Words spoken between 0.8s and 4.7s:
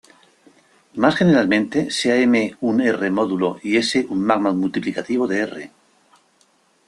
Más generalmente, sea "M" un "R"-módulo y "S" un magma